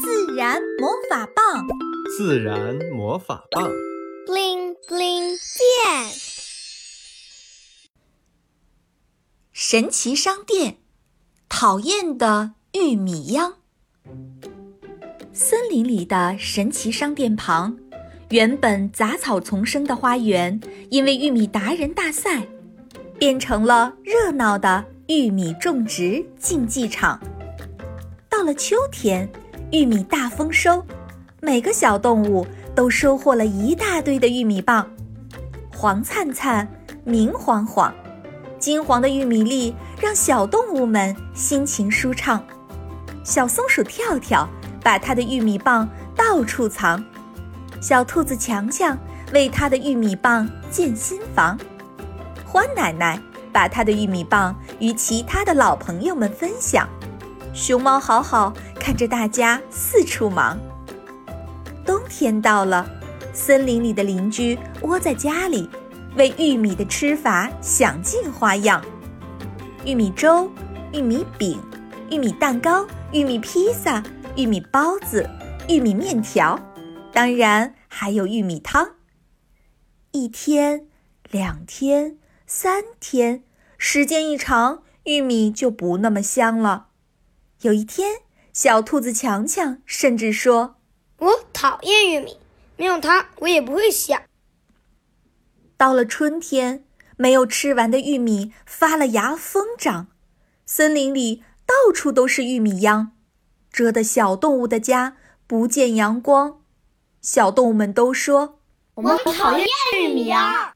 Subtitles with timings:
[0.00, 1.66] 自然魔法棒，
[2.16, 3.68] 自然魔法棒
[4.26, 6.12] ，bling bling 变。
[9.52, 10.78] 神奇商店，
[11.48, 13.54] 讨厌的玉米秧。
[15.32, 17.76] 森林里的神奇商店旁，
[18.30, 20.60] 原本杂草丛生的花园，
[20.90, 22.46] 因为玉米达人大赛，
[23.18, 27.20] 变成了热闹的玉米种植竞技场。
[28.28, 29.28] 到了秋天。
[29.70, 30.82] 玉米大丰收，
[31.42, 34.88] 每个小动物都收获了一大堆的玉米棒，
[35.70, 36.66] 黄灿灿，
[37.04, 37.92] 明晃晃，
[38.58, 42.42] 金黄的玉米粒让小动物们心情舒畅。
[43.22, 44.48] 小松鼠跳跳
[44.82, 47.04] 把它的玉米棒到处藏，
[47.78, 48.96] 小兔子强强
[49.34, 51.58] 为它的玉米棒建新房，
[52.46, 53.20] 欢奶奶
[53.52, 56.88] 把它的玉米棒与其他的老朋友们分享。
[57.54, 58.52] 熊猫好好
[58.88, 60.58] 看着大家四处忙。
[61.84, 62.90] 冬天到了，
[63.34, 65.68] 森林里的邻居窝在家里，
[66.16, 68.82] 为玉米的吃法想尽花样：
[69.84, 70.50] 玉米粥、
[70.94, 71.60] 玉米饼、
[72.10, 74.02] 玉米蛋糕、玉米披萨、
[74.36, 75.28] 玉米包子、
[75.68, 76.58] 玉米面条，
[77.12, 78.92] 当然还有玉米汤。
[80.12, 80.86] 一天、
[81.30, 83.44] 两天、三天，
[83.76, 86.86] 时间一长，玉米就不那么香了。
[87.60, 88.20] 有一天，
[88.60, 90.74] 小兔子强强甚至说
[91.18, 92.36] ：“我讨厌玉米，
[92.76, 94.20] 没有它，我也不会想。”
[95.78, 96.82] 到了春天，
[97.16, 100.08] 没有吃完的玉米发了芽疯长，
[100.66, 103.12] 森林里到处都是玉米秧，
[103.70, 106.60] 遮得小动物的家不见阳光。
[107.22, 108.58] 小动物们都说
[108.94, 110.74] ：“我们讨厌玉米啊。”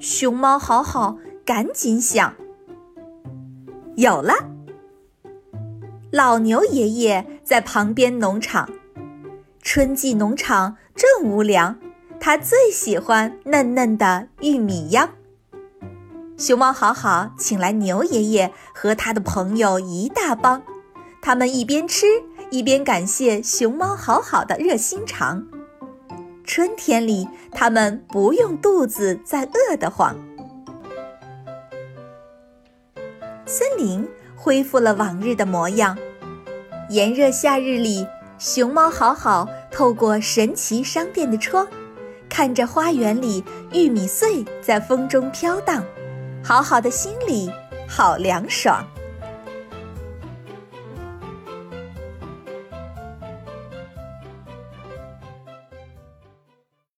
[0.00, 2.34] 熊猫好好赶紧想，
[3.94, 4.49] 有了。
[6.10, 8.68] 老牛爷爷在旁边农场，
[9.62, 11.78] 春季农场正无粮，
[12.18, 15.10] 他最喜欢嫩嫩的玉米秧。
[16.36, 20.64] 熊猫好好请来牛爷爷和他的朋友一大帮，
[21.22, 22.06] 他们一边吃
[22.50, 25.46] 一边感谢熊猫好好的热心肠。
[26.42, 30.16] 春天里，他们不用肚子再饿得慌。
[33.46, 34.08] 森林。
[34.42, 35.94] 恢复了往日的模样。
[36.88, 38.06] 炎热夏日里，
[38.38, 41.68] 熊猫好好透过神奇商店的窗，
[42.26, 45.84] 看着花园里玉米穗在风中飘荡，
[46.42, 47.52] 好好的心里
[47.86, 48.82] 好凉爽。